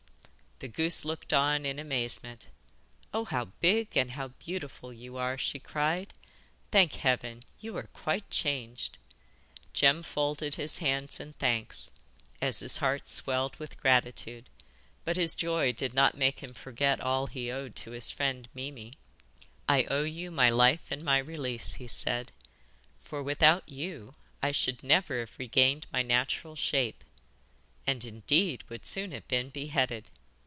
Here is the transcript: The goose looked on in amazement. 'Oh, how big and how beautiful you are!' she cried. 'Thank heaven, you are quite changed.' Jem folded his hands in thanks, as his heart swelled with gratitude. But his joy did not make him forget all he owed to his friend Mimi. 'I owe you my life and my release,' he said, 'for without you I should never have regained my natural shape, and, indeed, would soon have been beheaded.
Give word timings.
The 0.63 0.67
goose 0.67 1.03
looked 1.03 1.33
on 1.33 1.65
in 1.65 1.79
amazement. 1.79 2.45
'Oh, 3.15 3.25
how 3.25 3.45
big 3.45 3.97
and 3.97 4.11
how 4.11 4.27
beautiful 4.27 4.93
you 4.93 5.17
are!' 5.17 5.35
she 5.35 5.57
cried. 5.57 6.13
'Thank 6.69 6.93
heaven, 6.97 7.43
you 7.59 7.75
are 7.77 7.89
quite 7.93 8.29
changed.' 8.29 8.99
Jem 9.73 10.03
folded 10.03 10.53
his 10.53 10.77
hands 10.77 11.19
in 11.19 11.33
thanks, 11.33 11.91
as 12.43 12.59
his 12.59 12.77
heart 12.77 13.07
swelled 13.07 13.55
with 13.55 13.79
gratitude. 13.81 14.51
But 15.03 15.17
his 15.17 15.33
joy 15.33 15.71
did 15.71 15.95
not 15.95 16.15
make 16.15 16.41
him 16.41 16.53
forget 16.53 17.01
all 17.01 17.25
he 17.25 17.51
owed 17.51 17.75
to 17.77 17.89
his 17.89 18.11
friend 18.11 18.47
Mimi. 18.53 18.99
'I 19.67 19.85
owe 19.85 20.03
you 20.03 20.29
my 20.29 20.51
life 20.51 20.91
and 20.91 21.03
my 21.03 21.17
release,' 21.17 21.73
he 21.81 21.87
said, 21.87 22.31
'for 23.01 23.23
without 23.23 23.67
you 23.67 24.13
I 24.43 24.51
should 24.51 24.83
never 24.83 25.21
have 25.21 25.39
regained 25.39 25.87
my 25.91 26.03
natural 26.03 26.55
shape, 26.55 27.03
and, 27.87 28.05
indeed, 28.05 28.61
would 28.69 28.85
soon 28.85 29.11
have 29.11 29.27
been 29.27 29.49
beheaded. 29.49 30.05